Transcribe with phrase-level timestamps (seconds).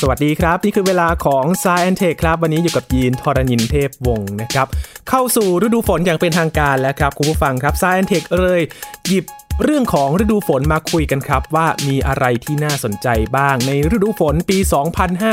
[0.00, 4.66] สวัสดีครับ นี่คือเวลาของ s ซ e n t e c h ครับ วันนี้อยู่กับยีนทรณินเทพวงศ์นะครับ
[5.08, 8.60] เข้าสู่ฤดูฝนอย่างเป็นทางการแล้วครับ คุณผู้ฟังครับ s ซ e n t e c h เลย
[9.06, 9.24] หยิบ
[9.62, 14.58] เรื่องของฤดูฝนมาคุยกันครับ ว่ามีอะไรที่น่าสนใจบ้างในฤดูฝนปี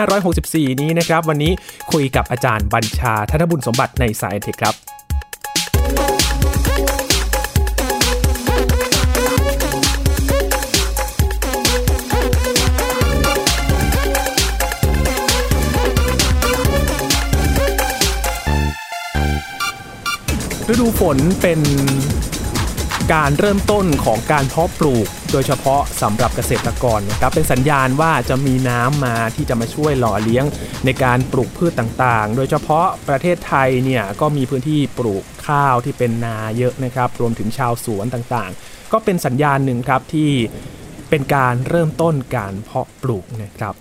[0.04, 1.52] 2564 นี้นะครับ วันนี้
[1.91, 4.93] คุยกับอาจารย์บัญชาธนบุญสมบัติใน s าย e n t e c h ครับ
[20.69, 21.59] ฤดูฝนเป็น
[23.13, 30.45] การเริ่มต้นของการเพาะปลูก โดยเฉพาะสำหรับเกษตรกรนะครับเป็นสัญญาณว่าจะมีน้ำมาที่จะมาช่วยหล่อเลี้ยง
[30.86, 40.31] ในการปลูกพืชต่างๆ โดยเฉพาะประเทศไทยเนี่ยก็มีพื้นที่ปลูกข้าวที่เป็นนาเยอะนะครับ รวมถึงชาวสวนต่างๆ ก็เป็นสัญญาณหนึ่งครับที่
[41.09, 43.73] เป็นการเริ่มต้นการเพาะปลูกนะครับ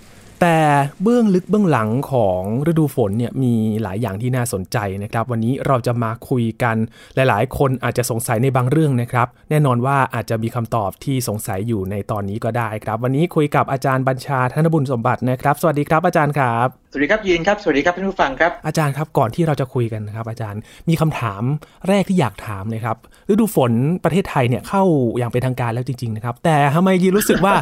[0.43, 0.61] แต่
[1.03, 6.75] เบื้องลึกเบื้องหลังของฤดูฝนเนี่ยมีหลายอย่างที่น่าสนใจนะครับ วันนี้เราจะมาคุยกัน
[7.15, 20.59] หลายๆ คนอาจจะสงสัยในบางเรื่องนะครับ แน่นอนว่าอาจจะมีคำตอบที่สงสัยอยู่ในตอนนี้ก็ได้ครับ วันนี้คุยกับอาจารย์บัญชาธนบุญสมบัตินะครับ สวัสดีครับอาจารย์ครับ สวัสดีครับยินครับสวัสดีครับท่านผู้ฟังครับอาจารย์ครับก่อนที่เราจะคุยกันนะครับ อาจารย์
[20.89, 21.43] มีคำถาม
[21.87, 22.97] แรกที่อยากถามเลยครับ
[23.29, 23.71] ฤดูฝน
[24.03, 24.83] ประเทศไทยเนี่ยเข้า
[25.17, 27.53] อย่างเป็นทางการแล้วจริงๆนะครับแต่ทำไมยินรู้สึกว่า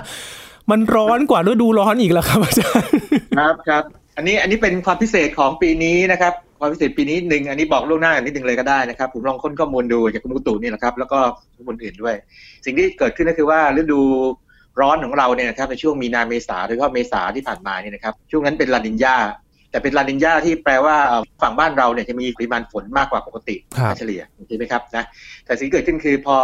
[0.71, 2.89] มันร้อนกว่าฤดูร้อนอีกแล้วครับอาจารย์
[3.37, 3.83] ครับครับ
[4.17, 11.19] อันนี้อันนี้เป็นความพิเศษของปีนี้นะครับความพิเศษปีนี้หนึ่งอันนี้บอกล่วงหน้านิดนึงเลยก็ได้นะครับ ผมลองค้นข้อมูลดูจากคุณอุตุนี่แหละครับ แล้วก็
[11.55, 12.15] ข้อมูลอื่นด้วย
[12.65, 14.01] สิ่งที่เกิดขึ้นก็คือว่าฤดู
[14.81, 19.17] ร้อนของเราเนี่ยนะครับในช่วงมีนาเมษาโดยเฉพาะเมษาที่ผ่านมาเนี่ยนะครับช่วงนั้นเป็นลานินยา
[19.71, 20.95] แต่เป็นลานินยาที่แปลว่า
[21.41, 23.55] ฝั่งบ้านเราเนี่ยจะมีปริมาณฝนมากกว่าปกติ
[23.97, 25.03] เฉลี่ยใช่ไหมครับนะ
[25.45, 26.35] แต่สิ่งที่เกิดขึ้นคือพอ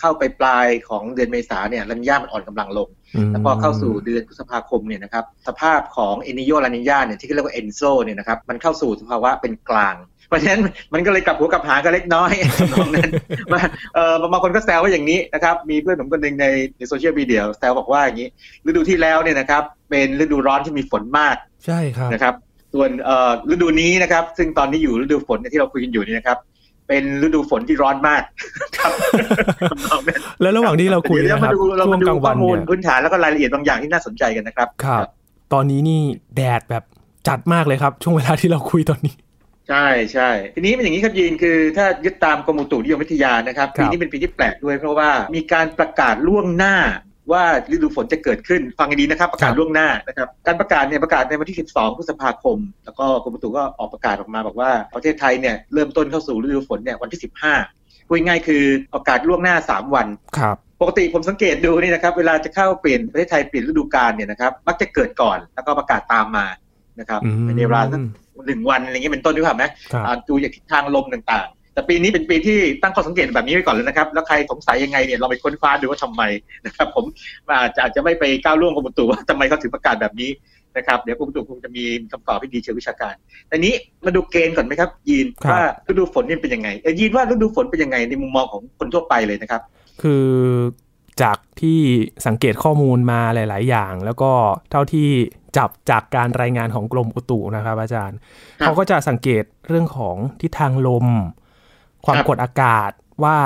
[0.00, 2.88] เข้าไปปลายของเดือนเมษาเนี่ยลานีญามันอ่อนกำลังลง
[3.30, 9.96] แล้วพอเข้าสู่เดือนพฤษภาคมเนี่ยนะครับสภาพของเอลนีโญลานีญาเนี่ยที่เรียกว่า ENSO เนี่ยนะครับมันเข้าสู่สภาวะเป็นกลาง
[10.28, 10.62] เพราะฉะนั้น
[10.94, 12.32] มันก็เลยกลับหัวกลับหางกันเล็กน้อย
[12.72, 13.10] ตรงนั้น
[13.52, 13.60] มา
[13.94, 16.46] เออบางคนก็แซวว่าอย่างนี้นะครับ มีเพื่อนผมคนหนึ่งใน
[16.78, 18.28] ในโซเชียลมีเดียแซวบอกว่าอย่างนี้
[18.66, 21.36] ฤดูที่แล้วเนี่ยนะครับ เป็นฤดูร้อนที่มีฝนมาก
[21.66, 22.34] ใช่ครับนะครับ
[22.74, 22.90] ส่วน
[23.50, 26.38] ฤดูนี้นะครับ ซึ่งตอนนี้อยู่ฤดูฝนที่เราคุยกันอยู่นี่นะครับ
[26.88, 28.22] เป็นฤดูฝนที่ร้อนมาก
[28.78, 28.92] ครับ
[30.42, 31.52] แล้วระหว่างที่เราคุยนะครับ
[31.86, 35.06] ช่วงกลางวันเนี่ยพื้นฐานแล้วก็รายละเอียดบางอย่างที่น่าสนใจกันนะครับครับ
[35.52, 36.00] ตอนนี้นี่
[36.36, 36.84] แดดแบบ
[37.28, 39.14] จัดมากเลยครับ ช่วงเวลาที่เราคุยตอนนี้
[39.68, 46.76] ใช่ใช่ทีนี้เป็นอย่างนี้ครับยีนคือ ถ้ายึดตามกรมอุตุนิยมวิทยานะครับ ปีนี้เป็นปีที่แปลกด้วยเพราะว่ามีการประกาศล่วงหน้า
[47.30, 57.20] ว่าฤดูฝนจะเกิดขึ้นฟังดีนะครับ ประกาศล่วงหน้านะครับ การประกาศเนี่ยประกาศในวันที่ 12 พฤษภาคม แล้วก็กรมอุตุก็ออกประกาศออกมาบอกว่าประเทศไทยเนี่ยเริ่มต้นเข้าสู่ฤดูฝนเนี่ยวันที่
[57.64, 58.62] 15พูดง่ายคือ
[58.94, 60.06] ประกาศล่วงหน้า 3 วัน
[60.38, 66.46] ครับปกติผมสังเกตดูนี่นะครับ เวลาจะเข้าเปลี่ยนประเทศไทยเปลี่ยนฤดูกาลเนี่ยนะครับมักจะเกิดก่อนแล้วก็ประกาศตามมา
[67.00, 67.20] นะครับ
[67.56, 68.00] ในเวลาสัก
[68.46, 69.64] หนึ่งวันอะไรเงี้ยเป็นต้นด้วยครับไหม
[70.28, 76.22] ดูจากทิศทางลมต่าง แต่ปีนี้เป็นปีที่ตั้งข้อสังเกตแบบนี้ไว้ก่อนเลยนะครับ แล้วใครสงสัยยังไงเนี่ยเราไปค้นคว้าดูว่าทำไม
[76.66, 77.04] นะครับ ผม
[77.48, 80.30] อาจจะอาจจะไม่ไปก้าวล่วงกรมอุตุว่าทำไมเขาถึงประกาศแบบนี้
[80.76, 83.14] นะครับ เดี๋ยวกรมอุตุคงจะมีคำตอบที่ดีเชิงวิชาการ
[83.48, 83.74] แต่นี้
[84.04, 86.68] มาดูเกณฑ์ก่อนไหมครับ ยีนว่าฤดูฝนนี่เป็นยังไง
[86.98, 89.60] ยีนว่าฤดูฝนเป็นยังไงในมุมมองของคนทั่วไปเลยนะครับ
[90.02, 90.26] คือ
[91.22, 91.80] จากที่
[92.26, 94.32] สังเกตข้อมูลมาหลาย ๆ อย่าง แล้วก็
[94.70, 95.08] เท่าที่
[95.56, 98.18] จับจากการรายงานของกรมอุตุนะครับ อาจารย์
[98.58, 101.06] เขาก็จะสังเกตเรื่องของทิศทางลม
[102.06, 102.90] ความกดอากาศ
[103.24, 103.36] ว่า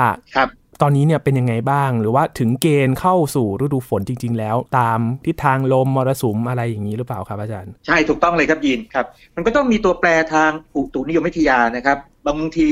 [0.81, 12.69] ตอนนี้เนี่ยเป็นยังไงบ้าง หรือว่าถึงเกณฑ์เข้าสู่ฤดูฝนจริง ๆ แล้ว ตามทิศทางลมมรสุมอะไรอย่างนี้หรือเปล่าครับอาจารย์ ใช่ถูกต้องเลยครับยินครับ มันก็ต้องมีตัวแปรทางอุตุนิยมวิทยานะครับ บางที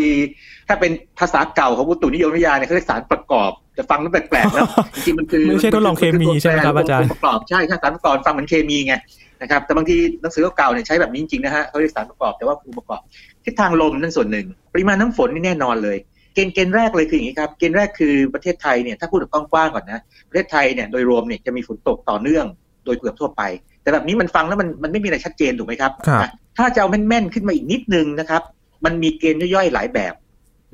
[0.68, 4.62] ถ้าเป็นภาษาเก่าของอุตุนิยมวิทยาเนี่ยเขาเรียกสารประกอบจะฟังแล้วแปลกๆนะ
[4.96, 8.96] จริงๆมันคือไม่ใช่ทดลองเคมีใช่ไหมครับอาจารย์ประกอบใช่สารประกอบฟังเหมือนเคมีไง
[9.42, 13.00] นะครับแต่บางทีหนังสือเก่าเนี่ยใช้แบบนี้จริงๆนะฮะเขาเรียกสารประกอบแต่ว่าคือประกอบ
[13.46, 15.98] ทิศทางลมนั่นส่วนหนึ่ง ปริมาณน้ำฝนนี่แน่นอนเลย
[16.34, 20.00] เกณฑ์เกณฑ์แรกเลยคืออย่างนี้ครับเกณฑ์แรกคือประเทศไทยเนี่ยถ้าพูดถึงกว้างๆก่อนนะ
[20.30, 22.46] ประเทศไทยเนี่ยโดยรวมเนี่ยจะมีฝนตกต่อเนื่อง
[22.86, 23.42] โดยเกือบทั่วไป
[23.82, 25.92] แต่แบบนี้มันฟังแล้วมันมันไม่มีอะไรชัดเจนถูกไหมครับ
[26.58, 28.42] ถ้าจะเอาแม่นๆขึ้นมาอีกนิดนึงนะครับ
[28.86, 30.14] มันมีเกณฑ์ย่อยๆหลายแบบ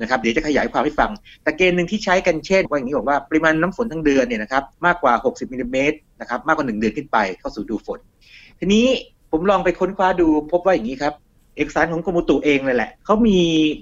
[0.00, 1.10] นะครับเดี๋ยวจะขยายความให้ฟัง
[1.42, 7.98] แต่เกณฑ์หนึ่งที่ใช้กันเช่น ว่าอย่างนี้บอกว่าปริมาณน้ำฝนทั้งเดือนเนี่ยนะครับมากกว่า 60มิลลิเมตรนะครับมากกว่า 1 เดือนขึ้นไปเข้าสู่ดูฝน
[8.58, 8.86] ทีนี้
[9.30, 11.14] ผมลองไปค้นคว้าดูพบว่าอย่างนี้ครับ
[11.56, 13.38] เอกสารของกรมอุตุเองเลยแหละ เขามี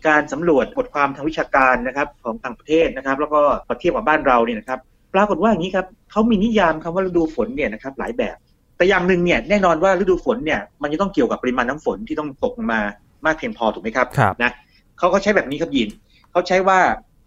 [0.06, 4.80] การสำรวจบทความทางวิชาการนะครับของต่างประเทศนะครับ แล้วก็มาเทียบกับบ้านเราเนี่ยนะครับ
[5.14, 8.36] ปรากฏว่าอย่างนี้ครับเขามีนิยามคำว่าฤดูฝนเนี่ยนะครับหลายแบบ
[8.76, 12.80] แต่อย่างหนึ่งเนี่ยแน่นอนว่าฤดูฝนเนี่ยมันจะต้องเกี่ยวกับปริมาณน้ำฝนที่ต้องตกมา
[13.26, 14.50] มากเพียงพอถูกไหมครับครับนะ
[14.98, 15.88] เขาก็ใช้แบบนี้ครับยิน
[16.30, 16.80] เขาใช้ว่า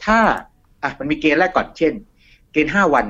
[0.05, 0.19] ถ้า
[0.83, 1.93] อะมันมีเกณฑ์แรกก่อนเช่น
[2.53, 3.05] เกณฑ์ห้าวัน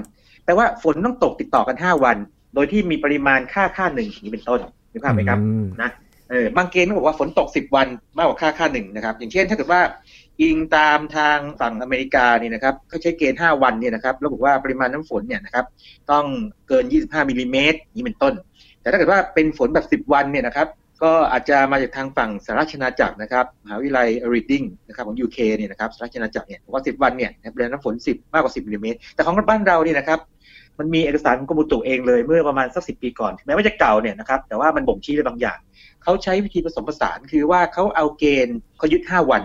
[0.45, 2.17] แปลว่าฝนต้องตกติดต่อกันห้าวัน
[2.55, 4.59] โดยที่มีปริมาณค่าค่าหนึ่งอย่างนี้เป็นต้น
[4.91, 5.91] นึกภาพไหมครับอืมนะ
[6.29, 7.87] เออบางเกณฑ์เขาบอกว่าฝนตก10วัน
[8.17, 9.81] มากกว่าค่าค่าหนึ่งนะครับ อย่างเช่นถ้าเกิดว่า
[10.41, 15.65] อิงตามทางฝั่งอเมริกาเนี่ยนะครับเขาใช้เกณฑ์ 5 วันเนี่ยนะครับแล้วบอกว่าปริมาณน้ำฝนเนี่ยนะครับ
[16.11, 16.25] ต้อง
[16.67, 18.33] เกิน 25มิลลิเมตรนี่เป็นต้น
[18.81, 20.67] แต่ถ้าเกิดว่าเป็นฝนแบบ 10 วันเนี่ยนะครับ
[21.01, 30.19] ก็อาจจะมาจากทางฝั่งสหราชอาณาจักรนะครับมหาวิทยาลัยรีดดิ้งนะครับของ UK เนี่ยนะครับสหราชอาณาจักรเนี่ยบอกว่า 10 วันเนี่ยปริมาณน้ำฝน 10 มากกว่า 10มิลลิเมตรแต่ของบ้านเราเนี่ยนะครับ
[30.79, 35.57] มันมีเอกสารของกรมอุตุเองเลยเมื่อประมาณสักสิบปีก่อนแม้ว่าจะเก่าเนี่ยนะครับแต่ว่ามันบ่งชี้อะไรบางอย่าง
[36.03, 39.43] เขาใช้วิธีผสมผสานคือว่าเขาเอาเกณฑ์เขายึด 5 วัน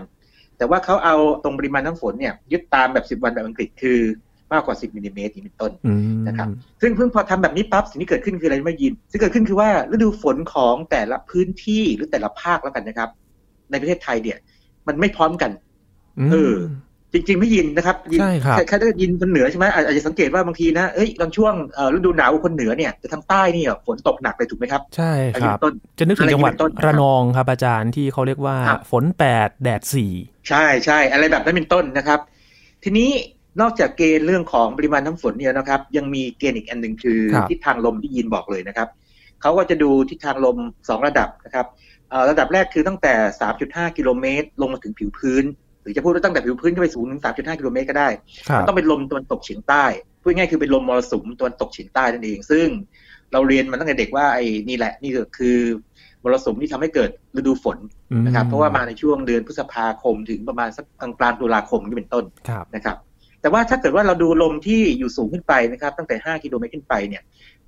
[0.59, 4.01] แต่ว่าเขาเอาตรงปริมาณน้ำฝนเนี่ยยึดตามแบบ 10 วันแบบอังกฤษคือ
[4.53, 6.49] มากกว่า 10มิลลิเมตรนี่เป็นต้นอืมนะครับ
[6.83, 13.09] ซึ่งเพิ่งพอทำแบบนี้ปั๊บสิ่งที่เกิดขึ้นคืออะไรไม่ยินสิ่งที่เกิดขึ้นคือว่าฤดูฝนของแต่ละพื้นที่หรือแต่ละภาคแล้วกันนะครับ
[13.71, 14.39] ในประเทศไทยเนี่ย
[14.89, 15.51] มันไม่พร้อมกัน
[16.29, 16.57] มเออ
[17.13, 30.13] จริงๆไม่ยินนะครับยินใช่ครับแค่ได้ยินคนเหนือใช่ไหมอาจอาจจะสังเกตว่าบางทีนะเอ้ยตอนช่วงเอ่อฤดูหนาวคนเหนือเนี่ยแต่ทางใต้เนี่ยฝนตกหนักเลยถูกไหมครับ ใช่อันคนี้รับเป็นต้นจะนึกถึงจังหวัดอะไรเป็นต้นระนองครับอาจารย์ที่เขาเรียกว่าครับฝนแปดแดดสี่
[30.49, 32.21] ใช่ใช่อะไรแบบนั้นเป็นต้นนะครับ
[32.85, 33.11] ทีนี้
[33.61, 37.21] นอกจากเกณฑ์เรื่องของปริมาณน้ำฝนเนี่ยนะครับ ยังมีเกณฑ์อีกอันหนึ่งคือ
[37.51, 38.89] ทิศทางลมที่ยินบอกเลยนะครับ
[39.41, 40.57] เขาก็จะดูทิศทางลม
[40.89, 41.67] สองระดับนะครับ
[42.11, 43.15] เอ่อระดับแรกคือตั้งแต่
[43.57, 45.45] 3.5 กิโลเมตร ลงมาถึงผิวพื้น
[45.83, 48.09] หรือจะพูดว่าตั้งแต่ผิวพื้นขึ้นไปสูงถึง 3.5 กิโลเมตรก็ได้
[48.49, 49.85] ครับมันต้องเป็นลมตะวันตกเฉียงใต้
[50.23, 52.67] พูดง่ายๆคือเป็นลมมรสุมตะวันตกเฉียงใต้นั่นเอง ซึ่ง
[53.33, 55.59] เราเรียนมาตั้งแต่เด็กว่าไอ้นี่แหละนี่ก็คือ
[56.23, 57.79] มรสุมที่ทำให้เกิดฤดูฝน
[58.27, 62.97] นะครับ เพราะว่ามาในช่วงเดือนพฤษภาคมถึงประมาณสักกลางกลางๆตุลาคมนี่เป็นต้นครับนะครับ
[63.41, 67.23] แต่ว่าถ้าเกิดว่าเราดูลมที่อยู่สูงขึ้นไปนะครับ ตั้งแต่ 5 กิโลเมตรขึ้นไปเนี่ย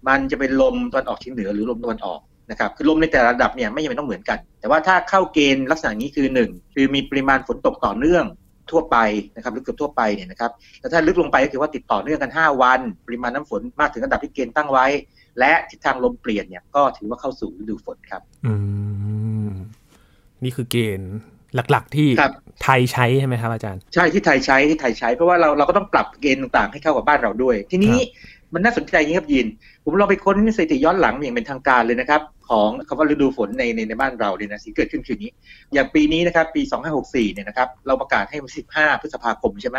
[0.08, 2.20] มันจะเป็นลมตะวันออกเฉียงเหนือหรือลมตะวันออก
[2.50, 8.24] นะครับคือลมในแต่ละระดับเนี่ยไม่จำเป็นต้องเหมือนกัน แต่ว่าถ้าเข้าเกณฑ์ลักษณะนี้คือ 1 คือมีปริมาณฝนตกต่อเนื่อง
[8.70, 8.96] ทั่วไป
[9.36, 10.50] นะครับหรือเกือบทั่วไปเนี่ยนะครับ
[10.80, 14.86] แต่ถ้าลึกลงไปก็คือว่าติดต่อเนื่องกัน 5 วัน ปริมาณน้ำฝนมากถึงระดับที่เกณฑ์ตั้งไว้
[15.38, 18.54] และทิศทางลมเปลี่ยนเนี่ยก็ถือว่าเข้าสู่ฤดูฝนครับ อื
[19.48, 19.50] ม
[20.44, 21.14] นี่คือเกณฑ์
[21.54, 22.32] หลัก ๆ ที่ครับ
[22.62, 27.96] ไทยใช้ใช่ไหมครับอาจารย์ ใช่ที่ไทยใช้ที่ไทยใช้เพราะว่าเราเราก็ต้องปรับเกณฑ์ต่างๆ ให้เข้ากับบ้านเราด้วย ทีนี้
[28.54, 29.46] มันน่าสนใจอย่างนี้ครับยิน
[29.84, 32.20] ผมลองไปค้นสถิติย้อนหลังอย่างเป็นทางการเลยนะครับ
[32.50, 35.32] ของคำว่าฤดูฝนในในในบ้านเราเนี่ยนะสิ่งเกิดขึ้นคืออย่างนี้
[35.74, 36.62] อย่างปีนี้นะครับ ปี
[36.98, 39.78] 2564 เนี่ยนะครับ เราประกาศให้วันที่15 พฤษภาคมใช่ไหม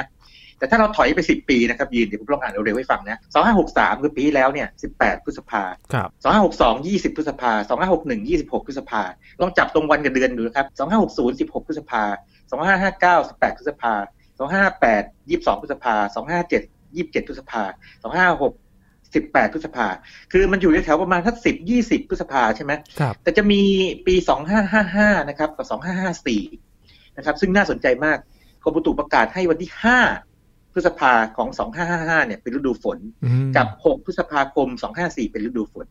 [0.61, 3.17] แต่ถ้าเราถอยไป 10 ปีนะครับยินเดี๋ยวผมลองอ่านเร็วๆให้ฟังนะ
[3.59, 5.63] 2563 คือปีที่แล้วเนี่ย 18 พฤษภา
[5.93, 6.09] ครับ
[6.57, 7.51] 2562 20 พฤษภา
[7.89, 9.01] 2561 26 พฤษภา
[9.41, 10.67] ลองจับตรงวันกับเดือนดูนะครับ
[11.37, 12.03] 2560 16 พฤษภา
[13.19, 13.93] 2559 18 พฤษภา
[14.39, 15.95] 2558 22 พฤษภา
[16.45, 17.63] 257 27 พฤษภา
[18.03, 18.53] 256
[19.13, 19.87] 18 พฤษภา
[20.31, 23.61] คือมันอยู่ในแถวประมาณสัก10 20พฤษภาใช่ไหมครับแต่จะมี
[24.07, 24.15] ปี
[24.71, 25.65] 2555 นะครับ กับ
[26.41, 28.17] 2554 นะครับ ซึ่งน่าสนใจมาก
[28.63, 30.30] กรมอุตุประกาศให้วันที่ 5
[30.73, 31.49] พฤษภาของ
[31.87, 34.67] 2555 เนี่ยเป็นฤดูฝนอืมกับ 6 พฤษภาคม
[34.99, 35.85] 254 เป็นฤดูฝน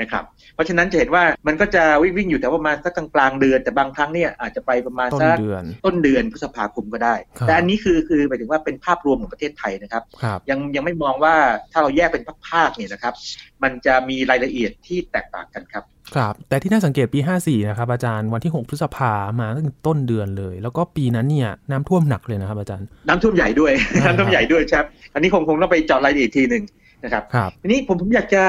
[0.00, 0.24] นะครับ
[0.54, 11.34] เพราะฉะนั้นจะเห็นว่ามันก็จะวิ่งวิ่งอยู่แต่ประมาณสักกลางกลางๆเดือน แต่บางครั้งเนี่ยอาจจะไปประมาณต้นสักเดือนต้นเดือนพฤษภาคมก็ได้ครับแต่อันนี้คือคือหมายถึงว่าเป็นภาพรวมของประเทศไทยนะครับครับ ยังยังไม่มองว่า
[11.72, 13.14] ถ้าเราแยกเป็นภาคๆเนี่ยนะครับ
[13.62, 15.84] มันจะมีรายละเอียดที่แตกต่างกันครับ
[16.16, 23.72] ครับแต่ที่น่าสังเกตปี 54 นะครับอาจารย์วันที่ 6 พฤษภามาตั้งแต่ต้นเดือนเลย แล้วก็ปีนั้นเนี่ยน้ำท่วมหนักเลยนะครับอาจารย์ น้ำท่วมใหญ่ด้วย
[24.04, 24.84] ครับน้ำท่วมใหญ่ด้วยครับ
[25.14, 26.62] อันนี้คงคงต้องไปเจาะรายละเอียดอีกทีหนึ่ง
[27.04, 28.42] นะครับครับทีนี้ผมผมอยากจะ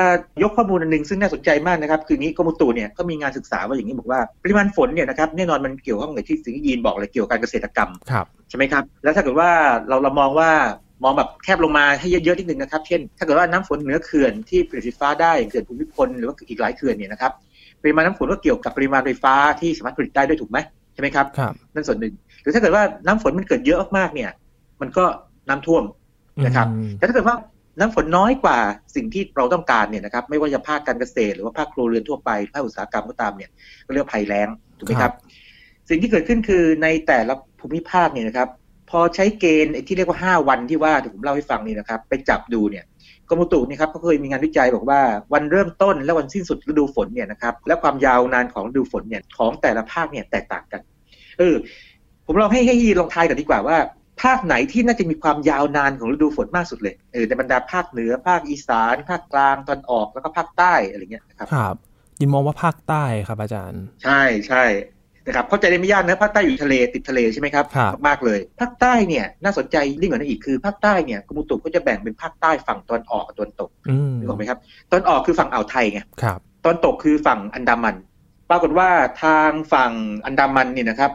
[0.44, 9.50] ยกข้อมูลอันหนึ่งซึ่งน่าสนใจมากนะครับ คืออย่างนี้กรมอุตุเนี่ยก็มีงานศึกษาว่าอย่างนี้บอกว่าปริมาณฝนเนี่ยนะครับแน่นอนมันเกี่ยวข้องกับที่สิ่งที่ยีนบอกเลยเกี่ยวกับการเกษตรกรรมครับใช่ไหมครับแล้วถ้าเกิดว่า
[9.88, 10.52] เราเรามองว่า
[11.04, 17.32] มองแบบแคบลงมาให้เยอะๆนิดนึงนะครับ เช่น ถ้าเกิดว่าน้ำฝนเหนือเขื่อนที่ผลิตไฟฟ้าได้อย่างเขื่อนภูมิพลหรือว่าอีกหลายเขื่อนเนี่ยนะครับ
[17.84, 20.58] ปริมาณน้ำฝนก็เกี่ยวกับปริมาณไฟฟ้าที่สามารถผลิตได้ด้วยถูกไหม
[20.94, 24.32] ใช่ไหมครับครับนั่นส่วนหนึ่ง หรือถ้าเกิดว่าน้ำฝนมันเกิดเยอะมากๆเนี่ย
[24.82, 25.04] มันก็
[25.50, 25.84] น้ำท่วม
[26.46, 27.36] นะครับอืมแต่ถ้าเกิดว่า
[27.80, 28.58] น้ำฝนน้อยกว่า
[28.96, 33.50] สิ่งที่เราต้องการเนี่ยนะครับไม่ว่าจะภาคการเกษตรหรือว่าภาคครัวเรือนทั่วไปภาคอุตสาหกรรมก็ตามเนี่ย
[33.86, 35.14] ก็เรียกว่าภัยแล้งถูกไหมครับ
[35.90, 38.50] สิ่งที่เกิดขึ้นคือในแต่ละภูมิภาคเนี่ยนะครับ
[38.90, 42.86] พอใช้เกณฑ์ไอ้ที่เรียกว่า 5 วันที่ว่าที่ผมเล่าให้ฟังนี่นะครับ ไปจับดูเนี่ย
[43.30, 45.02] กรมอุตุเนี่ยครับเขาเคยมีงานวิจัยบอกว่า
[45.34, 50.82] วันเริ่มต้นและวันสิ้นสุดฤดูฝนเนี่ยนะครับและความยาวนานของฤดูฝนเนี่ยของแต่ละภาคเนี่ยแตกต่างกัน
[51.40, 51.56] เออ
[52.26, 53.78] ผมลองให้ให้ยีนลองทายกันดีกว่าว่า
[54.22, 61.76] ภาคไหนที่น่าจะมีความยาวนานของฤดูฝนมากสุดเลยเออในบรรดาภาคเหนือภาคอีสาน ภาคกลางตอนออกแล้วก็ภาคใต้อะไรเงี้ยนะครับครับ
[62.20, 64.64] ยินมองว่าภาคใต้ครับอาจารย์ ใช่ใช่
[65.28, 74.60] นะครับเข้าใจได้ไม่ยากนะภาคใต้อยู่ทะเลติดทะเลใช่ไหมครับครับมากเลยภาคใต้เนี่ยน่าสนใจยิ่งกว่านั้นอีกคือภาคใต้เนี่ยกรมอุตุก็จะแบ่งเป็นภาคใต้ฝั่งตอนออกกับตอนตกอืมนึกออกไหมครับ
[74.92, 77.96] ตอนออกคือฝั่งอ่าวไทยไงครับตอนตกคือฝั่งอันดามัน
[78.50, 78.90] ปรากฏว่า
[79.24, 79.92] ทางฝั่ง
[80.26, 81.12] อันดามันเนี่ยนะครับ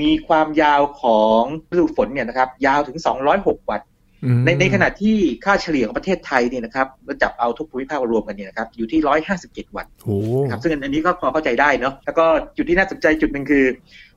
[0.00, 2.98] มีความยาวของฤดูฝนเนี่ยนะครับยาวถึง
[3.34, 3.80] 206 วัน
[4.24, 9.00] อืมในในขณะที่ค่าเฉลี่ยของประเทศไทยเนี่ยนะครับเราจับเอาทุกภูมิภาคมารวมกันเนี่ยนะครับอยู่ที่
[9.38, 12.26] 157 วันโอ้นะครับซึ่งอันนี้ก็พอเข้าใจได้เนาะแล้วก็
[12.56, 13.64] จุดที่น่าสนใจจุดหนึ่งคือ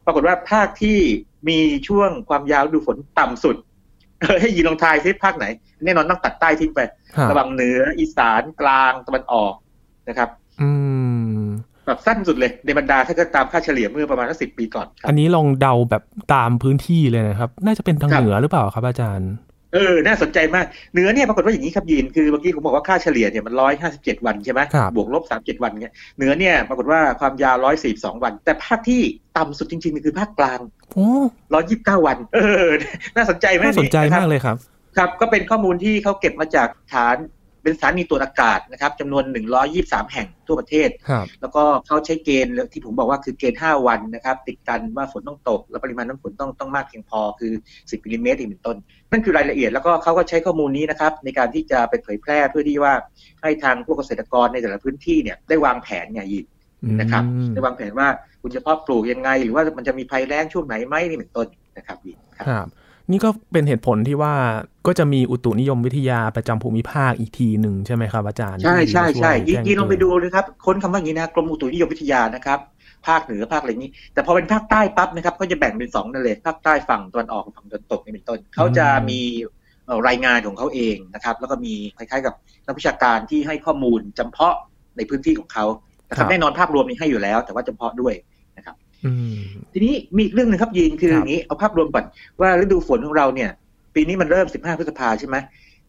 [0.05, 0.97] ปรากฏว่าภาคที่
[1.49, 3.55] มีช่วงความยาวฤดูฝนต่ำสุด
[4.21, 5.45] เออให้ยีนลองทายซิภาคไหน
[5.85, 6.79] แน่นอนต้องตัดใต้ทิ้งไป
[7.15, 9.53] ครับระหว่างเหนืออีสานกลางตะวันออก
[10.09, 10.29] นะครับ
[10.61, 10.69] อื
[11.41, 11.45] ม
[11.85, 19.31] แบบสั้นสุดเลยในบรรดาถ้าเกิดตามค่าเฉลี่ยเมื่อประมาณสักสิปีก่อนครับอันนี้ลองเดาแบบตามพื้นที่เลยนะครับ น่าจะเป็นทางครับเหนือหรือเปล่าครับอาจารย์
[19.73, 29.01] เออ น่าสนใจมากเหนือเนี่ยปรากฏว่าอย่างนี้ครับยีนคือเมื่อกี้ผมบอกว่าค่าเฉลี่ยเนี่ยมันร้อยห้าสิบเจ็ดวันใช่ไหมครับบวกลบสามเจ็ดวันเนี่ยเหนือเนี่ยปรากฏว่าความยาวร้อยสี่สองวัน แต่ภาคที่
[29.37, 30.59] ต่ำสุดจริงๆคือภาคกลาง
[30.93, 31.07] โอ้
[31.53, 32.69] ร้อยยี่สิบเก้าวัน เออ
[33.15, 34.57] น่าสนใจไหมน่าสนใจะครับมากเลยครับ
[34.97, 37.15] ครับ ก็เป็นข้อมูลที่เขาเก็บมาจากฐาน
[37.63, 39.23] เป็นสถานีตรวจอากาศนะครับจำนวน
[39.69, 48.77] 123 แห่งทั่วประเทศครับแล้วก็เขาใช้เกณฑ์ที่ผมบอกว่าคือเกณฑ์ 5 วันนะครับ ติดกันว่าฝนต้องตก และปริมาณน้ำฝนต้องต้องมากเพียงพอคือ 10มิลลิเมตรอีกเป็นต้น
[49.11, 52.93] นั่นคือรายละเอียดแล้วก็เขาก็ใช้ข้อมูลนี้นะครับ ในการที่จะไปเผยแพร่เพื่อที่ว่า
[53.41, 56.45] ให้ทางพวกเกษตรกรในแต่ละพื้นที่เนี่ยได้วางแผนไงยิน
[56.99, 58.07] นะครับอืมได้วางแผนว่า
[58.41, 62.67] คุณจะเพาะปลูกยังไง หรือว่ามันจะมีภัยแล้งช่วงไหนไหมนี่เป็นต้นนะครับยินครับครับ
[63.11, 64.33] นี่ก็เป็นเหตุผลที่ว่า
[64.87, 72.59] ก็จะมีอุตุนิยมวิทยาประจำภูมิภาคอีกทีหนึ่งใช่ไหมครับอาจารย์ ใช่ใช่ใช่ที่ยินมาวยยินลองไปแจ้ดูนะครับ ค้นคำว่าอย่างนี้นะกรมอุตุนิยมวิทยานะครับ
[73.07, 79.19] ภาคเหนือภาคอะไรนี้ แต่พอเป็นภาคใต้ปั๊บนะครับก็จะแบ่งเป็นสองนั่นเลยภาคใต้ฝั่งตะวันออกกับฝั่งตะวันตกนี่เป็นต้นเขาจะมี
[79.85, 82.33] เอ่อรายงานของเขาเองนะครับ แล้วก็มีคล้ายๆกับ
[82.65, 84.55] นักวิชาการที่ให้ข้อมูลจำเพาะ
[84.97, 85.65] ในพื้นที่ของเขา
[86.09, 88.90] นะครับแน่นอนภาพรวมมีให้อยู่แล้ว แต่ว่าจำเพาะด้วยอืม
[89.73, 92.05] ทีนี้มีอีกเรื่องหนึงครับยีนคือครับอย่างนี้เอาภาพรวมก่อน
[92.41, 93.49] ว่าฤดูฝนของเราเนี่ย
[93.95, 95.35] ปีนี้มันเริ่ม 15 พฤษภาใช่ไหม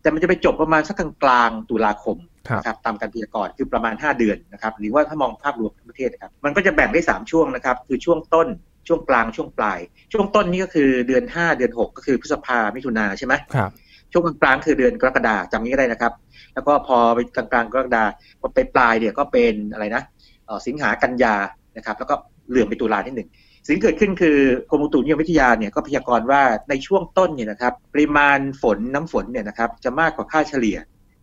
[0.01, 2.17] แต่มันจะไปจบประมาณสักกลางๆตุลาคม
[2.49, 8.49] ครับนะครับตามการพยากรณ์คือประมาณ 5 เดือนนะครับหรือว่าถ้ามองภาพรวมทั้งประเทศนะครับมันก็จะแบ่งได้ 3 ช่วงนะครับ คือช่วงต้น
[8.89, 9.79] ช่วงกลางช่วงปลาย
[10.13, 13.71] ช่วงต้นนี่ก็คือเดือน 5 เดือน 6 ก็คือพฤษภามิถุนาใช่ไหมครับ
[14.13, 16.13] ช่วงกลางๆคือเดือนกรกฎาจำนี้ก็ได้นะครับ
[16.55, 18.05] แล้วก็พอไปกลางๆกรกฎา
[18.41, 20.03] พอไปปลายเนี่ยก็เป็นอะไรนะ
[20.47, 21.35] เอ่อสิงหากันยา
[21.77, 22.15] นะครับ แล้วก็
[22.49, 23.29] เหลื่อมไปตุลาที่หนึ่ง
[23.67, 24.39] สิ่งที่เกิดขึ้นคือ
[24.71, 30.77] กรมอุตุนิยมวิทยาเนี่ยก็พยากรณ์ว่าในช่วงต้นเนี่ยนะครับปริมาณฝนน้ำฝนเนี่ยนะครับจะมากกว่าค่าเฉลี่ย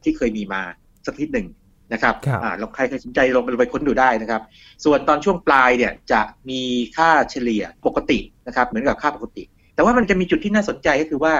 [0.03, 0.61] ที่เคยมีมา
[1.05, 1.47] สักนิดหนึ่ง
[1.93, 4.41] นะครับครับอ่าลองใครใครสนใจลองไปค้นดูได้นะครับ
[4.85, 6.61] ส่วนตอนช่วงปลายเนี่ยจะมี
[6.97, 9.43] ค่าเฉลี่ยปกตินะครับเหมือนกับค่าปกติ
[9.75, 11.33] แต่ว่ามันจะมีจุดที่น่าสนใจก็คือว่า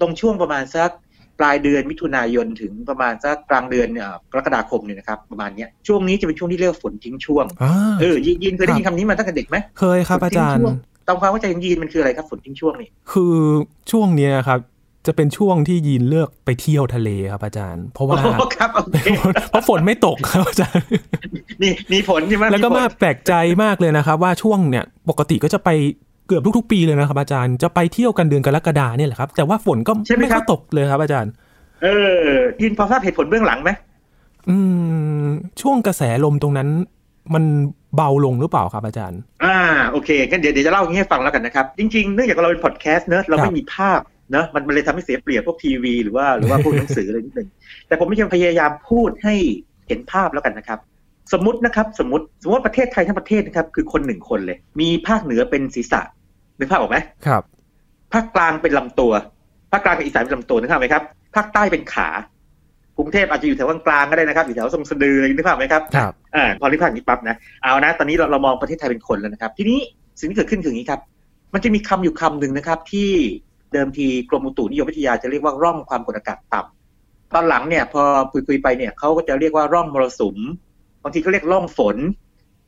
[0.00, 0.90] ตรงช่วงประมาณสัก
[1.40, 10.76] ปลายเดือนมิถุนายนถึงประมาณสักกลางเดือนเอ่อกรกฎาคมเนี่ยนะครับประมาณเนี้ยช่วงนี้จะเป็นช่วงที่เรียกว่าฝนทิ้งช่วงอ่าเออยินยินเคยได้ยินคำนี้มาตั้งแต่เด็กไหมเคยครับอาจารย์ฝนทิ้งช่วง
[11.08, 13.36] ตามความเข้าใจของยีนมันคืออะไรครับฝนทิ้งช่วงนี่คือ
[13.90, 14.60] ช่วงเนี้ยครับ
[15.06, 18.96] จะเป็นช่วงที่ยีนเลือกไปเที่ยวทะเลครับอาจารย์ เพราะว่าโอ้ครับโอเค
[19.50, 20.86] เพราะฝนไม่ตกครับอาจารย์
[21.62, 25.68] มีมีผลใช่ไหมแล้วก็ผมาแปลกใจมากเลยนะครับ ว่าช่วงเนี่ยปกติก็จะไป
[26.26, 31.32] เกือบทุกๆ ปีเลยนะครับอาจารย์จะไปเที่ยวกันเดือนกรกฎาเนี่ยแหละครับ แต่ว่าฝนก็ไม่ค่อยตกเลยครับอาจารย์
[31.82, 32.28] เออ
[32.62, 33.70] ยินพอทราบเหตุผลเบื้องหลังไหม
[34.48, 34.56] อื
[35.24, 35.26] ม
[35.60, 36.68] ช่วงกระแสลมตรงนั้น
[37.34, 37.44] มัน
[37.96, 39.56] เบาลงหรือเปล่าครับอาจารย์ อ่า
[39.90, 44.00] โอเคงั้นเดี๋ยวเดี๋ยวจะเล่าอย่างนี้ให้ฟังแล้วกันนะครับ จริงๆเนื่องจากเราเป็นพอดแคสต์เนอะเราครัไม่บมีภาพ
[44.32, 47.48] เนอะมันมันเลยทำให้เสียเปรียบพวกทีวีหรือว่าหรือว่าพวกหนังสืออะไรนิดหนึ่ง
[47.86, 49.34] แต่ผมไม่ใช่พยายามพูดให้
[49.88, 50.78] เห็นภาพแล้วกันนะครับ
[51.32, 56.00] สมมตินะครับสมมติสมมติว่าประเทศไทยทั้งประเทศนะครับคือคนหนึ่งคนเลย มีภาคเหนือเป็นศีรษะ
[56.58, 57.42] นึกภาพออกไหมครับ
[58.12, 59.12] ภาคกลางเป็นลำตัว
[59.72, 61.02] ภาคกลางกับอีสานเป็นลำตัวนึกภาพไหมครับ
[61.34, 62.08] ภาคใต้เป็นขา
[62.98, 69.78] กรุงเทพอาจจะอยู่แถวกลางๆก็ได้นะครับอยู่แถวทรงสะดือนึกภาพไหมครับครับอ่าพอริพากนี้ปั๊บนะเอานะ ตอนนี้เราเรามองประเทศไทยเป็นคนแล้วนะครับ ทีนี้
[70.18, 71.00] สิ่งที่เกิดขึ้นคืออย่างนี้ครับ
[71.54, 73.10] มันจะมีคำอยู่คำหนึ่งนะครับ ที่
[73.72, 78.02] เดิมทีกรมอุตุนิยมวิทยาจะเรียกว่าร่องความกดอากาศต่ำตอนหลังเนี่ยพอ
[78.32, 81.96] คุยคุยๆไปเนี่ยเขาก็จะเรียกว่าร่องมรสุมบางทีก็เรียกร่องฝน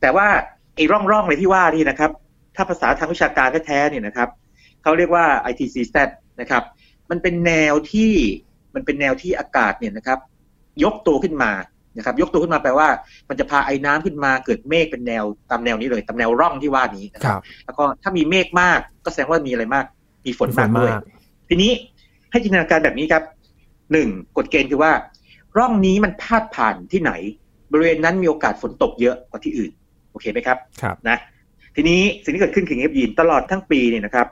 [0.01, 0.27] แต่ว่า
[0.75, 2.11] ไอ้ร่องร่องเลยที่ว่านี่นะครับ
[2.55, 4.29] ถ้าภาษาทางวิชาการแท้ๆเนี่ยนะครับ
[4.81, 5.95] เขาเรียกว่า ITCZ
[6.41, 6.63] นะครับ
[7.09, 8.11] มันเป็นแนวที่
[8.75, 10.19] มันเป็นแนวที่อากาศเนี่ยนะครับ
[10.83, 11.51] ยกตัวขึ้นมา
[11.97, 12.87] นะครับ ยกตัวขึ้นมาแปลว่า
[13.29, 19.85] มันจะพาไอ้น้ำขึ้นมาเกิดเมฆเป็นแนวตามแนวนี้เลยตามแนวร่องที่ว่านี้นะคครัรับบแล้วก็ถ้ามีเมฆมากก็แสดงว่ามีอะไรมาก
[20.25, 21.01] มีฝนมีฝมานกด้วยมาก
[21.49, 21.71] ทีนี้
[22.31, 23.23] ให้จินตนาการแบบนี้ครับ
[23.91, 24.91] หนึ่งกฎเกณฑ์คือว่า
[25.57, 27.11] ร่องนี้มันพาดผ่านที่ไหน
[27.71, 29.71] บริเวณนั้นมีโอกาสฝนตกเยอะกว่าที่อื่น
[30.11, 31.17] โอเคไหมครับครับนะ
[31.75, 34.27] ทีนี้สิ่งที่เกิดขึ้นคืออย่างนี้ครับยีนตลอดทั้งปีเนี่ยนะครับ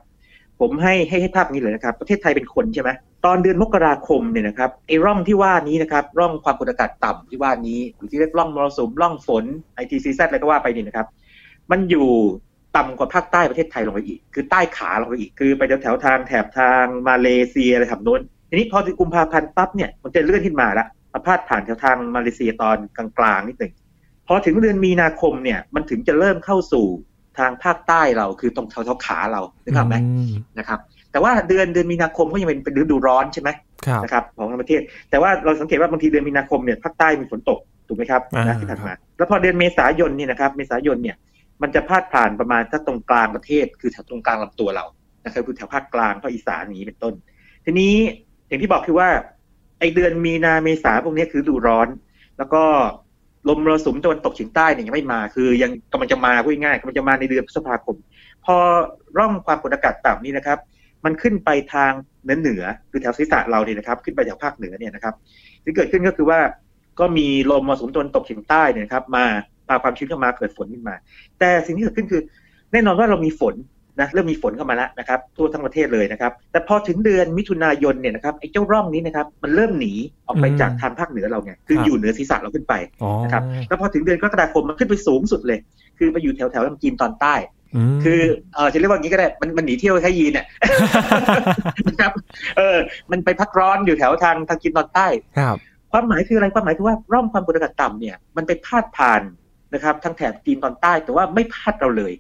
[0.60, 2.90] ผมให้ให้ให้ภาพอย่างนี้เลยนะครับ ประเทศไทยเป็นคนใช่ไหม
[3.26, 9.44] ตอนเดือนมกราคมเนี่ยนะครับไอ้ร่องที่ว่านี้นะครับ ร่องความกดอากาศต่ำที่ว่านี้หรือที่เรียกร่องมรสุมร่องฝน
[9.82, 11.08] ITCZ อะไรก็ว่าไปนี่นะครับ
[11.72, 12.08] มันอยู่
[12.76, 23.74] ต่ำกว่าภาคใต้ประเทศไทยลงไปอีก คือใต้ขาลงไปอีก คือไปแถวๆทางแถบทางมาเลเซียอะไรแถบโน้นทีนี้พอถึงกุมภาพันธ์ปั๊บเนี่ยมันจะเลื่อนขึ้นมาละมา พาดผ่านแถวทางมาเลเซียตอนกลางๆนิดหนึ่ง
[24.28, 26.86] พอถึงเดือนมีนาคมเนี่ยมันถึงจะเริ่มเข้าสู่
[27.40, 30.80] ทางภาคใต้เราคือตรงแถวๆขาเรานึกภาพไหมอืมนะครับ
[31.12, 33.50] แต่ว่าเดือนเดือนมีนาคมก็ยังเป็นเป็นฤดูร้อนใช่ไหม
[33.88, 41.16] ครับนะครับของทั้งประเทศ แต่ว่าเราสังเกตว่าบางทีเดือนมีนาคมเนี่ยภาคใต้มีฝนตกถูกไหมครับอ่านะที่ผ่านมา แล้วพอเดือนเมษายนเนี่ยนะครับเมษายนเนี่ย
[41.62, 44.86] มันจะพาดผ่านประมาณถ้าตรงกลางประเทศ คือแถวตรงกลางลำตัวเรา
[45.26, 47.14] นะครับคือแถวภาคกลางภาคอีสานอย่างนี้เป็นต้น
[47.66, 47.94] ทีนี้
[48.48, 49.10] อย่างที่บอกคือว่า
[49.80, 51.88] ไอเดือนมีนาเมษาพวกนี้คือดูร้อน
[52.38, 52.64] แล้วก็
[53.50, 57.96] ลมมรสุมตะวันตกเฉียงใต้เนี่ยยังไม่มา คือยังกำลังจะมาพูดง่ายกำลังจะมาในเดือนพฤษภาคม
[58.46, 58.56] พอ
[59.18, 60.60] ร่องความกดอากาศต่ำนี้นะครับ
[61.06, 61.92] มันขึ้นไปทาง
[62.24, 65.14] เหนือเหนือคือแถวศีรษะเราเนี่ยนะครับ ขึ้นไปแถวภาคเหนือเนี่ยนะครับ
[65.64, 66.40] ที่เกิดขึ้นก็คือว่า
[67.00, 69.26] ก็มีลมมรสุมตะวันตกเฉียงใต้เนี่ยครับ มา
[69.68, 70.96] พาความชื้นเข้ามาเกิดฝนขึ้นมา
[71.40, 72.22] แต่สิ่งที่เกิดขึ้นคือ
[72.72, 73.54] แน่นอนว่าเรามีฝน
[74.00, 79.94] นะเริ่มมีฝนเข้ามาแล้วนะครับทั่วทั้งประเทศเลยนะครับ แต่พอถึงเดือนมิถุนายนเนี่ยนะครับไอ้เจ้าร่องนี้นะครับมันเริ่มหนี
[80.28, 82.74] ออกไปอืมจากทางภาคเหนือเราไงคือครับอยู่เหนือศีรษะเราขึ้นไป
[83.04, 85.60] อ๋อนะครับแล้วพอถึงเดือนกรกฎาคมมันขึ้นไปสูงสุดเลย
[85.98, 87.36] คือไปอยู่แถวแถวๆลำจีนตอนใต้
[87.96, 88.20] มคือ
[88.56, 90.46] เออจะเรียกว่าอย่างนี้ก็ได้มันมันหนีเที่ยวแค่ยีนเนี่ย
[91.88, 92.12] นะครับ
[92.58, 92.78] เออ
[93.12, 95.08] มันไปพักร้อนอยู่แถวทางทางจีนตอนใต้
[95.40, 95.58] ครับ
[95.92, 99.22] ความหมายคืออะไรความหมายคือว่าร่องความกดอากาศต่ำเนี่ยมันไปพาดผ่าน
[99.74, 102.14] นะครับทางแถบจีนตอนใต้แต่ว่าไม่พาดเราเลย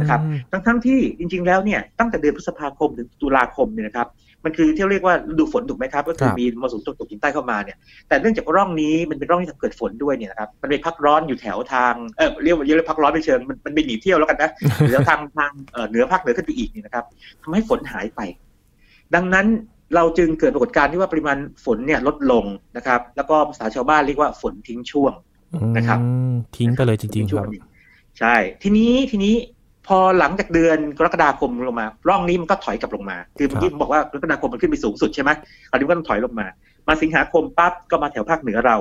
[0.00, 0.20] นะครับ
[0.50, 4.08] ทั้งทั้งๆที่จริง ๆ แล้วเนี่ยตั้งแต่เดือนพฤษภาคมถึงตุลาคมเนี่ยนะครับ
[4.44, 7.76] มันคือที่เรียกว่าฤดูฝนถูกไหมครับก็คือครับมีมรสุมตะวันตกเฉียงใต้เข้ามาเนี่ย
[8.08, 17.04] แต่เนื่องจากร่องนี้มันเป็นร่องที่ทำเกิดฝนด้วยเนี่ยนะครับมันไปพักร้อนอยู่แถวทางเออเรียกว่าเรียกว่าพักร้อนไปเชิงมันมันไปหนีเที่ยวแล้วกันนะหรือทางทางเอ่อเหนือภาคเหนือขึ้นไปอีกเนี่ยนะครับ
[17.42, 18.20] ทำให้ฝนหายไป
[19.14, 19.46] ดังนั้น
[19.94, 22.44] เราจึงเกิดปรากฏการณ์ที่ว่าปริมาณฝนเนี่ยลดลง
[22.76, 25.12] นะครับ แล้วก็ภาษาชาวบ้านเรียกว่าฝนทิ้งช่วง
[25.76, 27.46] นะครับอืมทิ้งไปเลยจริงๆครับ
[28.18, 29.34] ใช่ทีนี้ทีนี้
[29.86, 35.30] พอหลังจากเดือนกรกฎาคมลงมา ร่องนี้มันก็ถอยกลับลงมา คือเมื่อกี้ผมบอกว่ากรกฎาคมมันขึ้นไปสูงสุดใช่ไหม
[35.70, 36.46] คราวนี้มันก็ต้องถอยลงมา
[36.88, 38.76] มาสิงหาคมปั๊บก็มาแถวภาคเหนือเรา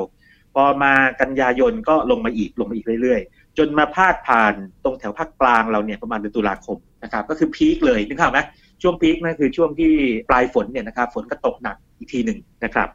[0.53, 4.53] พอมากันยายนก็ลงมาอีกลงมาอีกเรื่อยๆ จนมาพาดผ่าน
[4.83, 8.39] ตรงแถวภาคกลางเราเนี่ยประมาณเดือนตุลาคมนะครับก็คือพีคเลยนึกภาพไหม
[8.81, 9.91] ช่วงพีคนั่นคือช่วงที่
[10.29, 12.89] ปลายฝนเนี่ยนะครับฝนก็ตกหนักอีกทีหนึ่งนะครับ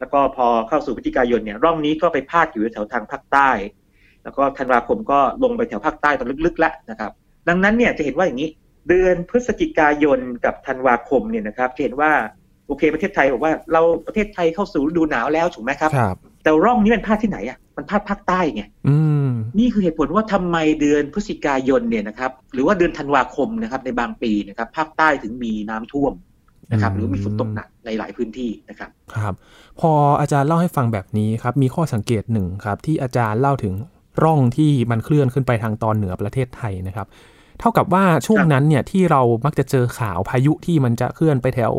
[0.00, 3.50] แล้วก็พอเข้าสู่พฤศจิกายนเนี่ยร่องนี้ก็ไปพาดอยู่แถวทางภาคใต้
[4.24, 7.12] แล้วก็ธันวาคมก็ลงไปแถวภาคใต้ตอนลึกๆแล้วนะครับ
[7.48, 8.50] ดังนั้นเนี่ยจะเห็นว่าอย่างนี้
[8.88, 12.12] เดือนพฤศจิกายนกับธันวาคมเนี่ยนะครับจะเห็นว่า
[12.66, 26.12] โอเคประเทศไทยบอกว่าเราประเทศไทยเข้าสู่ฤดูหนาวแล้วถูกไหมครับครับแต่ร่องนี้มันพาดที่ไหนอะมันพาดภาคใต้ไงอืมนี่คือเหตุผลว่าทำไมเดือนพฤศจิกายนเนี่ยนะครับ หรือว่าเดือนธันวาคมนะครับในบางปีนะครับภาคใต้ถึงมีน้ำท่วม
[26.72, 29.34] นะครับหรือมีฝนตกหนักในหลายพื้นที่นะครับครับ
[29.80, 33.74] พออาจารย์เล่าให้ฟังแบบนี้ครับมีข้อสังเกตหนึ่งครับที่อาจารย์เล่าถึง
[34.24, 37.06] ร่องที่มันเคลื่อนขึ้นไปทางตอนเหนือประเทศไทยนะครับ
[37.60, 41.72] เท่ากับว่าช่วงนั้นเนี่ยที่เรามักจะเจอข่าวพายุที่มันจะเคลื่อนไปแถว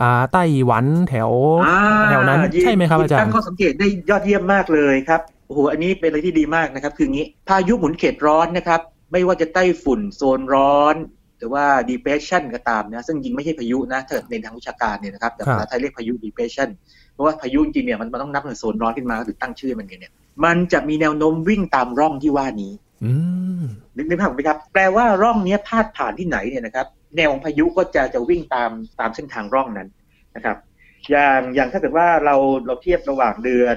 [0.00, 1.30] อ่าไต้หวันแถว
[1.66, 1.78] อ่า
[2.10, 8.80] แถวนั้นยิใช่ไหมครับอาจารตั้ย์งข้อสังเกตได้ยอดเยี่ยมมากเลยครับโอ้โหอันนี้เป็นอะไรที่ดีมากนะครับ คืองี้พายุหมุนเขตร้อนนะครับ
[9.12, 10.96] ไม่ว่าจะไต้ฝุ่นโซนร้อน
[11.38, 16.68] หรือว่า depression ก็ตามนะซึ่งจริงไม่ใช่พายุนะถ้าในทางวิชาการเนี่ยนะครับแต่ครับภาษาไทยเรียกพายุ depression
[17.12, 20.12] เพราะว่าพายุจริงๆเนี่ยมันมันต้องนับเป็นโซนร้อนขึ้นมาหรือตั้งชื่อมันไงเนี่ย
[20.44, 22.72] มันจะมีแนวโน้มวิ่งตามร่องที่ว่านี้
[23.04, 23.12] อื
[23.60, 23.62] ม
[23.96, 28.70] นึกนึกภาพออกไหมครับ แปลว่าร่องเนี้ยพาดผ่านที่ไหนเนี่ยนะครับ แนวของพายุก็จะจะวิ่งตาม
[29.00, 29.88] ตามเส้นทางร่องนั้น
[30.36, 30.56] นะครับ
[31.10, 33.76] อย่างอย่างถ้าเกิดว่าเราเราเทียบระหว่างเดือน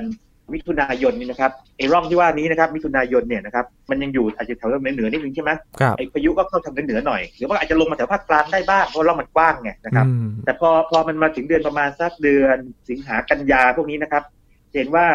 [0.53, 12.57] มิถุนายนนี่นะครับไอ้ร่องที่ว่านี้นะครับมิถุนายนเนี่ยนะครับมันยังอยู่อาจจะแถวเหนือเหนือนิดนึงใช่ไหมครับไอ้พายุก็เข้าทางเหนือๆหน่อยหรือว่าอาจจะลงมาแถวภาคกลางได้บ้างเพราะร่องมันกว้างไงนะครับอืมแต่พอพอมันมาถึงเดือนประมาณสักเดือน
[12.89, 14.23] สิงหากันยาพวกนี้นะครับ
[14.71, 15.05] จะเห็นว่า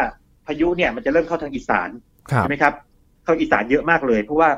[0.47, 1.89] พายุเนี่ยมันจะเริ่มเข้าทางอีสาน
[2.31, 2.73] ครับใช่ไหมครับ
[3.23, 4.49] เข้าอีสานเยอะมากเลย เพราะว่า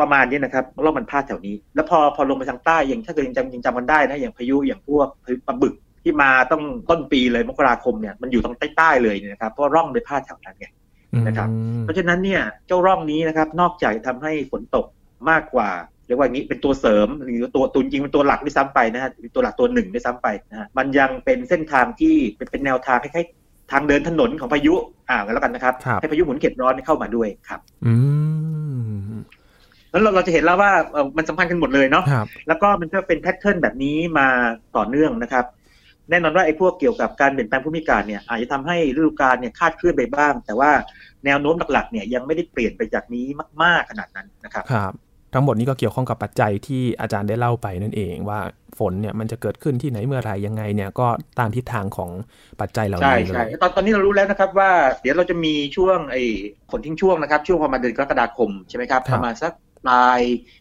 [0.00, 10.66] ประมาณนี้นะครับร่องมันพาดแถวนี้ แล้วพอพอลงไปทางใต้อย่างถ้าเกิดยังจำยังจำกันได้นะอย่างพายุอย่างพวกพายุปลาบึกที่มาต้องต้นปีเลยมกราคมเนี่ยมันอยู่ทางใต้ๆเลยเนี่ยนะครับเพราะร่องไปพาดแถวนั้นไง
[11.26, 14.86] นะครับอืมเพราะฉะนั้นเนี่ยเจ้าร่องนี้นะครับ นอกจากทำให้ฝนตก
[15.30, 15.70] มากกว่า
[16.06, 23.41] เรียกว่าอย่างนี้เป็นตัวเสริมหรือตัวตุนจริงเป็นตัวหลักด้วยซ้ำไปนะฮะเป็นตัวหลักตัวหนึ่งด้วยซ้ำไปนะฮะมันยังเป็นเส้นทางที่เป็นเป็นแนวทางคล้ายๆ
[23.72, 24.74] ทางเดินถนนของพายุ
[25.08, 27.94] อ่ากันแล้วกันนะครับครับให้พายุหมุนเขตร้อนเข้ามาด้วยครับ อื
[29.12, 29.12] ม
[29.90, 34.26] แล้วเราเราจะเห็นแล้วว่าเอ่อมันสัมพันธ์กันหมดเลยเนาะครับแล้วก็มันก็เป็นแพทเทิร์นแบบนี้มา
[34.76, 35.44] ต่อเนื่องนะครับ
[36.10, 40.70] แน่นอนว่าไอ้พวกเกี่ยวกับการเปลี่ยนแปลงภูมิอากาศเนี่ยอาจจะทำให้ฤดูกาลเนี่ยคาดเคลื่อนไปบ้าง แต่ว่า
[41.24, 43.26] แนวโน้มหลักๆเนี่ยยังไม่ได้เปลี่ยนไปจากนี้
[43.62, 44.92] มาก ๆขนาดนั้นนะครับครับ
[45.34, 48.40] ทั้งหมดนี้ก็เกี่ยวข้องกับปัจจัยที่อาจารย์ได้เล่าไปนั่นเองว่า
[48.78, 51.06] ฝนเนี่ยมันจะเกิดขึ้นที่ไหนเมื่อไหรยังไงเนี่ยก็
[51.38, 52.10] ตามทิศทางของ
[52.60, 54.70] ปัจจัยเหล่าใช่นี้เลใช่ยตอนตอนนี้เรารู้แล้วนะครับว่า
[55.02, 56.22] เดี๋ยวเราจะมีช่วงไอ้
[56.70, 59.52] ฝนทิ้งช่วงนะครับ ช่วงประมาณเดือนกรกฎาคมใช่ไหมครับครับประมาณสัก
[59.86, 60.20] ปลาย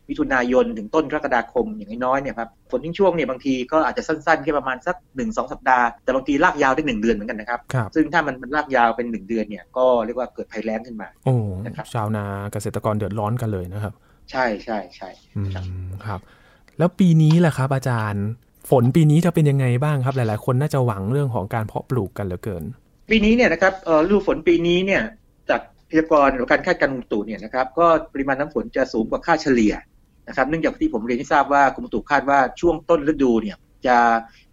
[0.10, 13.94] มิถุนายนถึงต้นกรกฎาคมอย่างน้อยๆเนี่ยครับฝนทิ้งช่วงเนี่ยบางทีก็อาจจะสั้นๆแค่ประมาณสักหนึ่งสองสัปดาห์ แต่บางทีลากยาวได้หนึ่งเดือนเหมือนกันนะครับครับซึ่งถ้ามันมันลากยาวเป็นหนึ่งเดือนเนี่ยก็เรียกว่าเกิดภัยแล้งขึ้นมาโอ้นะครับชาวนาเกษตรกรเดือดร้อนกันเลยนะครับ
[14.32, 15.66] ใช่ใช่ใช่อืมครับ
[16.06, 16.20] ครับ
[16.78, 18.26] แล้วปีนี้แหละครับ อาจารย์
[18.70, 22.64] ฝนปีนี้จะเป็นยังไงบ้างครับ หลาย ๆ คนน่าจะหวังเรื่องของการเพาะปลูกกันเหลือเกิน
[23.10, 25.04] ปีนี้เนี่ยนะครับเอ่อฤดูฝนปีนี้เนี่ย
[25.50, 29.74] จากพยากรณ์หรือการคาดการณ์กรมอุตุเนี่ยนะครับ ก็ปริมาณน้ำฝนจะสูงกว่าค่าเฉลี่ย
[30.28, 33.98] นะครับ เนื่องจากที่ผมเรียนที่ทราบว่ากรมอุตุคาดว่าช่วงต้นฤดูเนี่ยจะ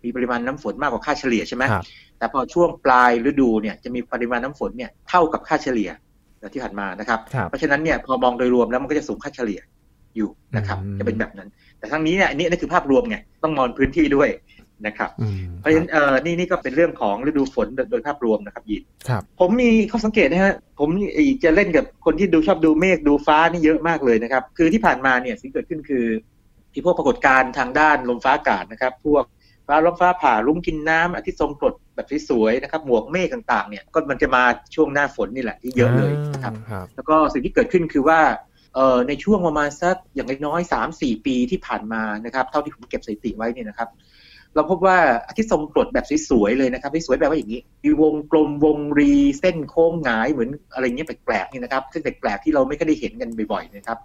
[0.05, 1.85] มีปริมาณน้ำฝนมากกว่าค่าเฉลี่ยใช่ไหมครับ
[2.19, 5.91] แต่พอช่วงปลายฤดูเนี่ยจะมีปริมาณน้ำฝนเนี่ยเท่ากับค่าเฉลี่ย
[6.55, 9.61] ที่ผ่านมานะครับครับ เพราะฉะนั้นเนี่ยพอมองโดยรวมแล้วมันก็จะสูงค่าเฉลี่ย
[10.17, 11.49] อยู่นะครับอืมจะเป็นแบบนั้น
[11.79, 14.29] แต่ทั้งนี้เนี่ยอันนี้อันนี่คือภาพรวมไงต้องมองพื้นที่ด้วย
[14.87, 20.89] นะครับอืมเพราะฉะนั้นเออนี่นี่ก็เป็นเรื่องของฤดูฝนโดยโดยภาพรวมนะครับยินครับผมมีข้อสังเกตนะฮะผม
[21.45, 26.07] จะเล่นกับคนที่ดูชอบดูเมฆดูฟ้านี่เยอะมากเลยนะครับ คือที่ผ่านมาเนี่ยสิ่งที่เกิดขึ้นคือ
[26.73, 29.25] ที่พวกปรากฏการณ์ทางด้านลมฟ้าอากาศนะครับ พวก
[29.69, 34.43] ฟ้าร้องฟ้าผ่าลุ้งกินน้ำอาทิตย์ทรงกรดแบบสวยๆนะครับ หมวกเมฆต่างๆเนี่ยก็มันจะมา
[34.75, 38.21] ช่วงหน้าฝนนี่แหละที่เยอะเลยนะครับครับแล้วก็สิ่งที่เกิดขึ้นคือว่า
[38.75, 43.89] เอ่อในช่วงประมาณสักอย่างน้อยๆสามสี่ปีที่ผ่านมานะครับ เท่าที่ผมเก็บสถิติไว้เนี่ยนะครับ
[44.55, 53.99] เราพบว่าอาทิตย์ทรงกรดแบบสวยๆเลยนะครับที่สวยแบบว่าอย่างนี้ มีวงกลมวงรีเส้นโค้งหงายเหมือนอะไรเงี้ยแปลกๆนี่นะครับเส้นแปลกๆที่เราไม่ค่อยได้เห็นกันบ่อยๆนะครับ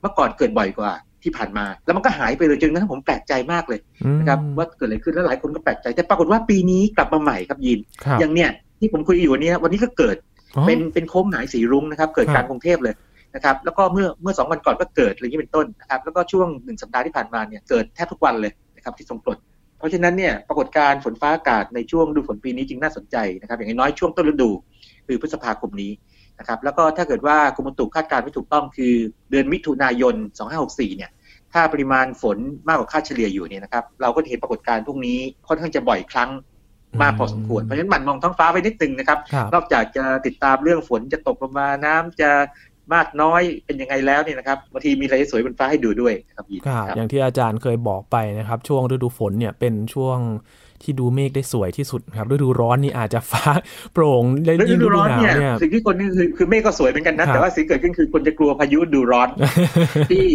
[0.00, 3.80] เมื่อก่อนเกิดบ่อยกว่า ที่ผ่านมา แล้วมันก็หายไปเลยจนกระทั่งผมแปลกใจมากเลย
[4.20, 8.50] นะครับว่าเกิดอะไรขึ้นแล้วหลายคนก็แปลกใจ แต่ปรากฏว่าปีนี้กลับมาใหม่ครับยินครับอย่างเนี้ย
[8.80, 10.16] ที่ผมคุยอยู่วันนี้วันนี้ก็เกิด
[10.56, 12.94] อ๋อเป็นเป็นโค้งหงายสีรุ้งนะครับเกิดครับกลางกรุงเทพเลย
[13.34, 19.38] นะครับแล้วก็เมื่อเมื่อสองวันก่อนก็เกิดอะไรอย่างนี้เป็นต้นนะครับแล้วก็ช่วงหนึ่งสัปดาห์ที่ผ่านมาเนี่ยเกิดแทบทุกวันเลยนะครับที่ทรงกรด
[19.78, 24.50] เพราะฉะนั้นเนี่ยปรากฏการณ์ฝนฟ้าอากาศในช่วงฤดูฝนปีนี้จึงน่าสนใจนะครับอย่างน้อยๆช่วงต้นฤดู
[25.06, 25.90] คือพฤษภาคมนี้
[26.38, 28.94] นะครับแล้วก็ถ้าเกิดว่ากรมอุตุคาดการณ์ไม่ถูกต้องคือ
[29.30, 30.14] เดือนมิถุนายน
[30.56, 31.10] 2564 เนี่ย
[31.52, 36.30] ถ้าปริมาณฝนมากกว่าค่าเฉลี่ยอยู่เนี่ยนะครับเราก็จะเห็นปรากฏการณ์พวกนี้ค่อนข้างจะบ่อยครั้ง
[37.02, 42.30] มากพอสมควรเพราะฉะนั้นหมั่นมองท้องฟ้าไว้นิดนึงนะครับครับ นอกจากจะติดตามเรื่องฝนจะตกลงมาน้ำจะ
[42.94, 50.18] มากน้อยเป็นยังไงแล้วเนี่ยนะครับบางทีมีอะไรสวยบนฟ้าให้ดูด้วยนะครับยินครับครับอย่างที่อาจารย์เคยบอกไปนะครับ ช่วงฤดูฝนเนี่ยเป็นช่วง
[50.82, 53.44] ที่ดูเมฆได้สวยที่สุดครับฤดูร้อนนี่อาจจะฟ้า
[53.92, 59.28] โปร่งและฤยิ่งดูฤดูร้อนหนาวเนี่ยเนี่ยสิ่งที่คนนี่คือคือเมฆก็สวยเหมือนกันครันะบแต่ว่าสิ่งที่เกิดขึ้นคือคนจะกลัวพายุฤดูร้อน
[60.10, 60.26] ที่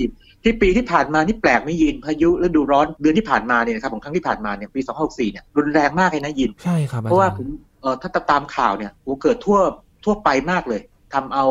[0.43, 7.47] ที่ปีที่ผ่านมานี่แปลกไม่ยินพายุฤดูร้อนเดือนที่ผ่านมาเนี่ยนะครับของครั้งที่ผ่านมาเนี่ยปี 2564เนี่ยรุนแรงมากเลยนะยินใช่ครับอเพราะว่าจย์ผม
[7.81, 9.59] เอ่อถ้าตามข่าวเนี่ยโอ้เกิดทั่ว
[10.05, 10.81] ทั่วไปมากเลย
[11.13, 11.45] ทำเอา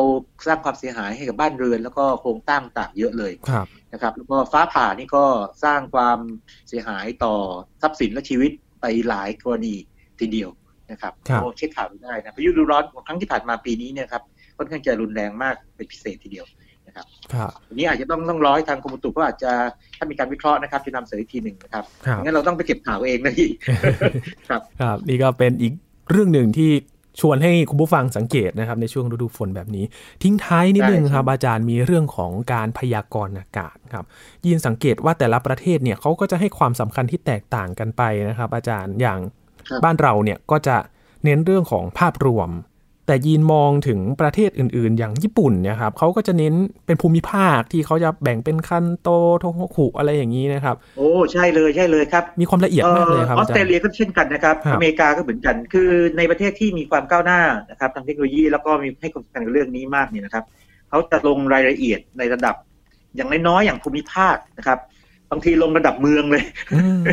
[0.47, 5.25] สร้างความเสียหายให้กับบ้านเรือน แล้วก็โครงสร้างต่างเยอะเลยครับนะครับแล้วก็ฟ้าผ่านี่ก็
[5.63, 6.19] สร้างความ
[6.69, 7.35] เสียหายต่อ
[7.81, 9.75] ทรัพย์สินและชีวิตไปหลายกรณี
[10.19, 10.49] ทีเดียว
[10.91, 14.23] นะครับครับก็เช็คข่าวดูได้นะพายุฤดูร้อนของครั้งที่ผ่านมาปีนี้เนี่ยครับ
[14.57, 16.45] ค่อนข้างจะรุนแรงมากเป็นพิเศษทีเดียว
[16.87, 19.51] นะครับครับทีนี้อาจจะต้องต้องรอให้ทางกรมอุตุก็อาจจะ
[19.97, 23.49] ถ้ามีการวิเคราะห์นะครับจะนำเสนออีกทีหนึ่งนะครับครับงั้นเราต้องไปเก็บข่าวเองนะพี่
[24.49, 25.73] ครับครับนี่ก็เป็นอีก
[26.11, 26.71] เรื่องหนึ่งที่
[27.19, 29.85] ชวนให้คุณผู้ฟังสังเกตนะครับในช่วงฤดูฝนแบบนี้
[30.23, 34.05] ทิ้งท้ายนิดนึงได้ครับครับอาจารย์มีเรื่องของการพยากรณ์อากาศครับ
[34.45, 39.19] ยินสังเกตว่าแต่ละประเทศเนี่ยเขาก็จะให้ความสำคัญที่แตกต่างกันไปนะครับ อาจารย์อย่าง
[39.69, 40.77] ครับบ้านเราเนี่ยก็จะ
[41.23, 42.49] เน้นเรื่องของภาพรวม
[43.07, 46.53] แต่ยีนมองถึงประเทศอื่นๆ อย่างญี่ปุ่นเนี่ยครับเขาก็จะเน้น
[46.85, 60.43] เป็นภูมิภาคที่เขาจะแบ่งเป็นคันโตโทโฮคุอะไรอย่างนี้นะครับ โอ้ใช่เลยใช่เลยครับ มีความละเอียดมากเลยครับอออาสจารเตรย์เลียก็เช่นกันนะครับครับ อเมริกาก็เหมือนกัน คือในประเทศที่มีความก้าวหน้านะครับทางเทคโนโลยีแล้วก็มีให้ความสำคัญกับเรื่องนี้มากเนี่ยนะครับ
[60.89, 62.55] เขาจะลงรายละเอียดในระดับ
[63.15, 64.79] อย่างน้อยๆอย่างภูมิภาคนะครับ
[65.31, 67.03] บางทีลงระดับเมืองเลยอืม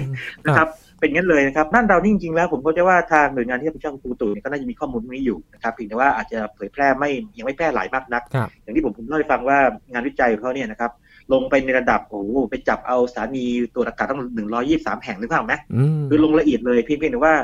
[0.45, 0.69] นะครับ
[1.01, 9.59] เป็นงั้นเลยนะครับนั่นเรานี่จริงๆแล้วผมก็จะว่าทางหน่วยงานที่รับผิดชอบกรมอุตุเนี่ยก็น่าจะมีข้อมูลพวกนี้อยู่นะครับเพียงแต่ว่าอาจจะเผยแพร่ไม่ยังไม่แพร่หลายมากนักครับอย่างที่ผมผมเล่าให้ฟังว่า
[9.93, 10.91] งานวิจัยของเขาเนี่ยนะครับ
[11.33, 17.35] ลงไปในระดับโอ้โหไปจับเอาสถานีตรวจอากาศตั้งหนึ่งร้อยี่สามแห่งนึกภาพไหมอืมคือลงละเอียดเลยเพียงเพียงแต่ว่า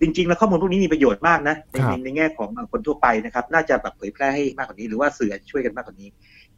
[0.00, 6.08] จริงๆ แล้วข้อมูลพวกนี้มีประโยชน์มากนะในครับในในแง่ของคนทั่วไปนะครับ น่าจะแบบเผยแพร่ให้มากกว่านี้หรือว่าสื่ออาจจะช่วยกันมากกว่านี้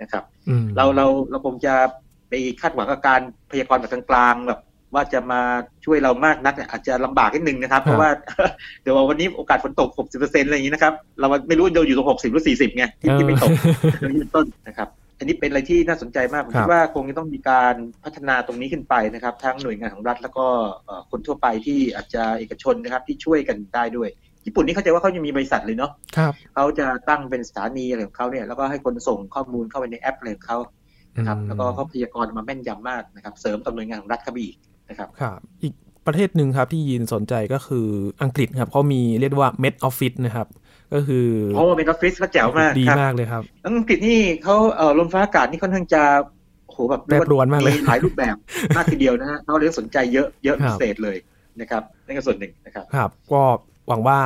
[0.03, 1.75] นะครับอืมเราเราเราคงจะ
[2.29, 4.61] ไปคาดหวังกับการพยากรณ์แบบกลางๆแบบ
[4.95, 5.41] ว่าจะมา
[5.85, 8.11] ช่วยเรามากนักเนี่ยอาจจะลำบากนิดนึงนะครับ เพราะว่า
[8.83, 13.51] เดี๋ยววันนี้โอกาสฝนตก 60%อะไรอย่างนี้นะครับ เราไม่รู้ว่าเราอยู่ตรง 60 หรือ 40 ไง ที่ที่ไม่ตก
[14.01, 17.75] อย่างนี้เป็นต้นนะครับอันนี้เป็นอะไรที่น่าสนใจมาก ผมครัคิบดว่าคงจะต้องมีการ
[18.05, 20.47] พัฒนาตรงนี้ขึ้นไปนะครับ ทั้งหน่วยงานของรัฐแล้วก็
[20.87, 24.09] เอ่อคนทั่วไปที่อาจจะเอกชนนะครับที่ช่วยกันได้ด้วย
[24.47, 30.59] ญี่ปุ่นนี่เข้าใจว่าเขาจะมีบริษัทเลยเนาะครับเขาจะตั้งเป็นสถานีอะไรของเขาเนี่ยแล้วก็ให้คนส่งข้อมูลเข้าไปในแอปอะไรของเขา
[31.17, 34.57] นะครับอืมแล้วก็เขาพยากรณ์มาแม่นยำมากนะครับ เสริมกับหน่วยงานของรัฐเข้าไปอีก
[34.89, 35.75] นะครับครับอีก
[36.07, 37.87] ประเทศหนึ่งครับที่ยินสนใจก็คือ
[38.23, 40.49] อังกฤษครับเขามีเรียกว่า Met Office นะครับ
[40.95, 46.03] ก็คือโอ้เป็นออฟฟิศเขาแจ๋วมากดีครับมากเลยครับ อังกฤษนี่เขาเอ่อลมฟ้าอากาศนี่ค่อนข้างจะ
[46.67, 48.37] โอ้โหแบบแปรปรวนมากเลยหลายรูปแบบ
[48.77, 51.17] มากทีเดียวนะฮะเขาเรียกสนใจเยอะเยอะครับพิเศษเลย
[51.61, 53.43] นะครับนั่นก็ส่วนหนึ่งนะครับ ครับ ก็
[53.89, 54.19] หวังว่า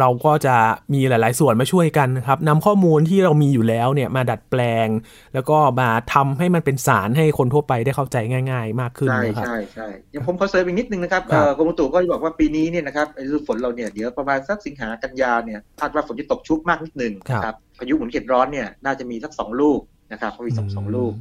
[0.00, 0.56] เราก็จะ
[0.94, 4.88] มีหลาย ๆ ส่วนมาช่วยกันนะครับนำข้อมูลที่เรามีอยู่แล้วเนี่ยมาดัดแปลง
[5.34, 8.16] แล้วก็มาทำให้มันเป็นสารให้คนทั่วไปได้เข้าใจ
[8.50, 19.80] ง่าย ๆ มากขึ้นใช่นะครับใช่ใช่ยังผมขอเสริมอีกนิดนึงนะครับครับเอ่อกรมอุตุก็บอกว่าปีนี้เนี่ยนะครับไอ้ฤดูฝนเราเนี่ยเดี๋ยวประมาณสักสิงหากันยาเนี่ยคาดว่าฝนจะตกชุกมากนิดนึงนะครับพายุหมุนเขตร้อนเนี่ยน่าจะมีสักสองลูก
[20.12, 21.12] นะครับเขามีสองสองลูก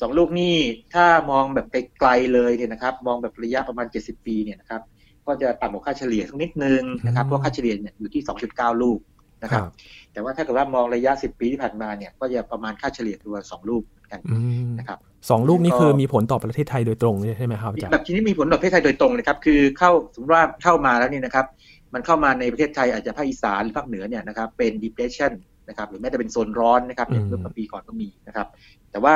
[0.00, 0.56] สองลูกนี่
[0.94, 1.66] ถ้ามองแบบ
[1.98, 4.82] ไกลๆเลยเนี่ยนะครับ มองแบบระยะประมาณ 70 ปีเนี่ยนะครับ
[5.28, 8.98] ก็จะต่ำกว่าค่าเฉลี่ยสักนิดนึงนะครับอืมเพราะค่าเฉลี่ยเนี่ยอยู่ที่ 2.9 ลูก
[9.42, 9.72] นะคครัรับบ
[10.12, 14.38] แต่ว่าถ้าเกิดว่ามองระยะ 10 ปีที่ผ่านมาเนี่ยก็จะประมาณค่าเฉลี่ยตัวสองลูกเหมือนกันอื
[14.68, 14.98] มนะครับ
[15.30, 21.46] สองลูกนี่ก็คือมีผลต่อประเทศไทยโดยตรงใช่ไหมครับอาจารย์แบบทีนี้มีผลต่อประเทศไทยโดยตรงเลยครับคือเข้าสมมติว่าเข้ามาแล้วนี่นะครับ
[21.94, 25.32] มันเข้ามาในประเทศไทยอาจจะภาคอีสานหรือภาคเหนือเนี่ยนะครับเป็น depression
[25.68, 28.46] นะครับหรือแม้แต่เป็นโซนร้อนนะครับอย่างเมื่อปีก่อนก็มีนะครับ
[28.90, 29.14] แต่ว่า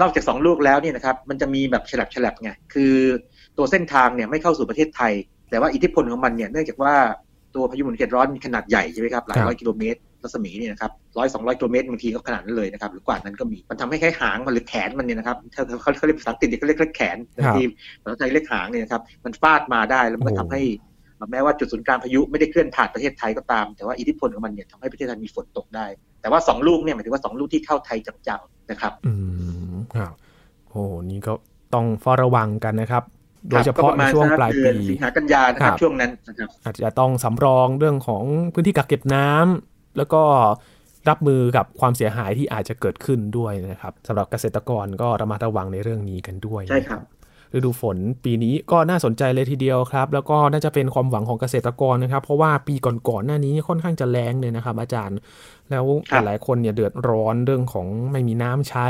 [0.00, 2.94] นอกจากสองลูกแล้วเนี่ยนะครับมันจะมีแบบฉลับฉลับไงคือ
[3.56, 5.12] ตัวเส้นทางเนี่ยไม่เข้าสู่ประเทศไทย
[5.50, 6.94] แต่ว่าอิทธิพลของมันเนี่ยเนื่องจากว่า
[7.54, 17.62] ตัวพายุหมุนเขตร้อนมีขนาดใหญ่ใช่ไหมครับหลายร้อยกิโลเมตรรัศมีเนี่ยนะครับร้อยสองร้อยกิโลเมตรบางทีก็ขนาดนั้นเลยนะครับหรือกว่านั้นก็มีมันทำให้แค่หางมันหรือแขนมันเนี่ยนะครับเขาเขาเขาเรียกภาษาอังกฤษเขาเรียกแขนบางที
[18.02, 20.62] ภาษาไทยเรียกหางเนี่ยนะครับมันฟาดมาได้แล้วมันก็โอ้ทำให้
[21.30, 25.86] แม้ว่าจุดศูนย์กลางพายุไม่ได้เคลื่อนผ่านประเทศไทยก็ตาม แต่ว่าอิทธิพลของมันเนี่ยทำให้ประเทศไทยมีฝนตกได้
[26.20, 29.12] แต่ว่าสองลูกเนี่ยหมายถึงว่าสองลูกที่เข้าไทยจังๆนะครับ อื
[29.72, 30.12] มครับ
[30.68, 31.32] โอ้นี่ก็
[31.74, 33.04] ต้องเฝ้าระวังกันนะครับ
[33.48, 40.22] โดยเฉก็พาะประในมาณช่วงสักปลายเดืปีอนสิงหากันยานะครัครับบช่วงนั้นนะครับอาจจะต้องสำรองเรื่องของพื้นที่กักเก็บน้ำแล้วก็
[41.08, 47.02] รับมือกับความเสียหายที่อาจจะเกิดขึ้นด้วยนะครับสำหรับเกษตรกรก็ระมัดระวังในเรื่องนี้กันด้วยใช่ครับ
[47.54, 55.18] ฤดูฝนปีนี้ก็น่าสนใจเลยทีเดียวครับ แล้วก็น่าจะเป็นความหวังของเกษตรกรนะครับ เพราะว่าปีก่อนๆหน้านี้ค่อนข้างจะแรงเลยนะครับ อาจารย์
[55.70, 58.88] แล้วครับหลายๆคนเนี่ยเดือดร้อนเรื่องของไม่มีน้ำใช้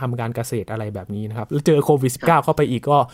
[0.00, 3.10] ทำการเกษตรอะไรแบบนี้นะครับแล้วเจอโควิด -19 เข้าไปอีกก็โ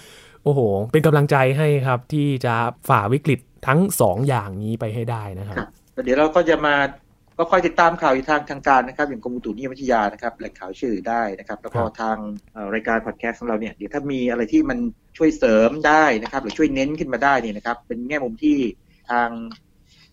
[0.49, 0.61] อ้โห
[0.93, 2.55] เป็นกำลังใจให้ครับ ที่จะ
[2.89, 6.75] ฝ่าวิกฤตทั้งสองอย่างนี้ไปให้ได้นะครับครับแล้วเดี๋ยวเราก็จะมา
[7.39, 12.17] ก็คอยติดตามข่าวอยู่ทางทางการนะครับ อย่างกรมอุตุนิยมวิทยานะครับแหล่งข่าวชื่อได้นะครับ แล้วก็ครับทาง
[12.53, 14.79] เอ่อรายการพอดแคสต์ของเราเนี่ยเดี๋ยวถ้ามีอะไรที่มัน
[15.17, 18.59] ช่วยเสริมได้นะครับ หรือช่วยเน้นขึ้นมาได้เนี่ยนะครับ เป็นแง่มุมที่
[19.11, 19.29] ทาง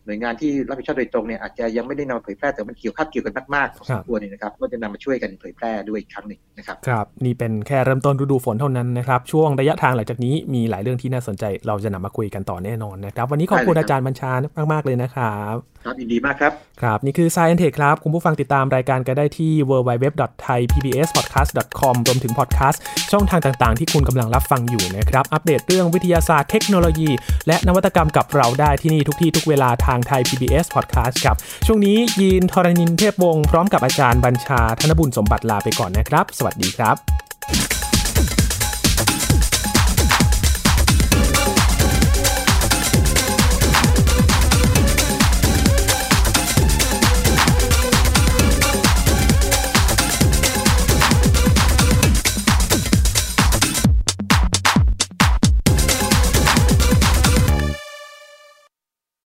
[0.06, 14.32] หน่วยงานที่รับผิดชอบโดยตรงเนี่ยอาจจะยังไม่ได้นำมาเผยแพร่แต่มันเกี่ยวข้องเกี่ยวกันมากๆพอสมควรเนี่ยนะครับก็จะนำมาช่วยกันเผยแพร่ด้วยอีกครั้งหนึ่งนะครับครับนี่เป็นแค่เริ่มต้นฤดูฝนเท่านั้นนะครับช่วงระยะทางหลังจากนี้มีหลายเรื่องที่น่าสนใจเราจะนำมาคุยกันต่อแน่นอนนะครับ วันนี้ขอบคุณได้เลยครับอาจารย์บัญชา
[14.74, 15.56] มากๆเลยนะครับ
[15.86, 27.10] ครับยินดีมากครับ ครับ นี่คือ Science Tech ครับ คุณผู้ฟังติดตามรายการกันได้ที่ www.thaipbspodcast.com รวมถึงพอดแคสต์ช่องทางต่างๆ ที่คุณกำลังรับฟังอยู่นะครับ อัปเดตเรื่องวิทยาศาสตร์เทคโนโลยี
[27.48, 37.25] และนวัตกรรมกับเราได้ที่นี่ทุกที่ทุกเวลาทางไทย PBS Podcast ครับ ช่วงนี้ยีนทรณินเทพวงศ์พร้อมกับอาจารย์บัญชาธนบุญสมบัติลาไปก่อนนะครับ สวัสดีครับ